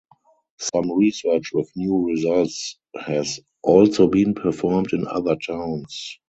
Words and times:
Some 0.57 0.97
research 0.97 1.51
with 1.53 1.69
new 1.75 2.07
results 2.07 2.79
has 2.99 3.39
also 3.61 4.07
been 4.07 4.33
performed 4.33 4.93
in 4.93 5.05
other 5.05 5.35
towns. 5.35 6.17